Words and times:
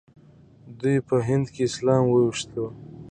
دوی 0.79 0.97
په 1.07 1.15
هند 1.27 1.45
کې 1.53 1.61
اسلام 1.69 2.03
وويشلو. 2.07 2.65